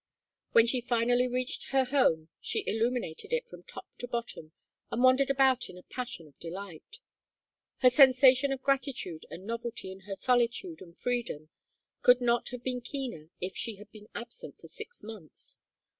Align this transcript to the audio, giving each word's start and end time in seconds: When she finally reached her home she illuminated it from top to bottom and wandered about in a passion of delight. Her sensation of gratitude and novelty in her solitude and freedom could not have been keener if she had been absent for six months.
When 0.53 0.65
she 0.65 0.81
finally 0.81 1.27
reached 1.27 1.65
her 1.65 1.83
home 1.85 2.29
she 2.39 2.63
illuminated 2.65 3.31
it 3.31 3.47
from 3.47 3.61
top 3.61 3.85
to 3.99 4.07
bottom 4.07 4.51
and 4.89 5.03
wandered 5.03 5.29
about 5.29 5.69
in 5.69 5.77
a 5.77 5.83
passion 5.83 6.27
of 6.27 6.39
delight. 6.39 6.97
Her 7.81 7.91
sensation 7.91 8.51
of 8.51 8.63
gratitude 8.63 9.27
and 9.29 9.45
novelty 9.45 9.91
in 9.91 9.99
her 10.09 10.15
solitude 10.17 10.81
and 10.81 10.97
freedom 10.97 11.49
could 12.01 12.19
not 12.19 12.49
have 12.49 12.63
been 12.63 12.81
keener 12.81 13.29
if 13.39 13.55
she 13.55 13.75
had 13.75 13.91
been 13.91 14.09
absent 14.15 14.59
for 14.59 14.67
six 14.67 15.03
months. 15.03 15.59